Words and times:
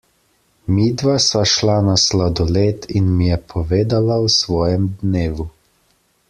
Midva 0.77 1.17
sva 1.25 1.41
šla 1.51 1.75
na 1.89 1.97
sladoled 2.05 2.89
in 3.01 3.11
mi 3.19 3.29
je 3.33 3.37
povedala 3.55 4.19
o 4.25 4.33
svojem 4.39 4.91
dnevu. 5.05 5.47